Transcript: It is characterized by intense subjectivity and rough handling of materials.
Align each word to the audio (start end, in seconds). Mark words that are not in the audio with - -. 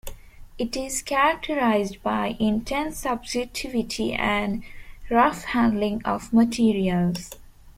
It 0.57 0.75
is 0.75 1.03
characterized 1.03 2.01
by 2.01 2.35
intense 2.39 2.97
subjectivity 2.97 4.13
and 4.13 4.63
rough 5.11 5.43
handling 5.43 6.03
of 6.05 6.33
materials. 6.33 7.35